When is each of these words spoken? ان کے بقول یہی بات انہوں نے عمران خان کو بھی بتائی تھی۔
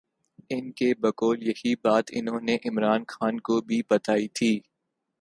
ان 0.49 0.71
کے 0.71 0.93
بقول 0.99 1.43
یہی 1.43 1.73
بات 1.83 2.05
انہوں 2.11 2.41
نے 2.41 2.57
عمران 2.65 3.03
خان 3.07 3.39
کو 3.39 3.61
بھی 3.61 3.81
بتائی 3.89 4.27
تھی۔ 4.27 4.59